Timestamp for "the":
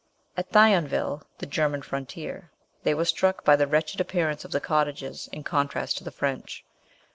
1.37-1.45, 3.55-3.67, 4.51-4.59, 6.03-6.09